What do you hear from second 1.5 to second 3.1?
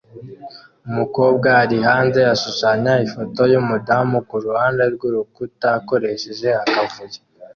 ari hanze ashushanya